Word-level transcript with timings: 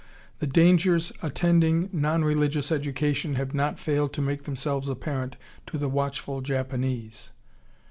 The 0.39 0.47
dangers 0.47 1.11
attending 1.21 1.87
non 1.93 2.23
religious 2.23 2.71
education 2.71 3.35
have 3.35 3.53
not 3.53 3.77
failed 3.77 4.13
to 4.13 4.21
make 4.23 4.45
themselves 4.45 4.87
apparent 4.87 5.35
to 5.67 5.77
the 5.77 5.89
watchful 5.89 6.41
Japanese.... 6.41 7.29